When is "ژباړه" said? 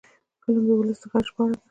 1.29-1.55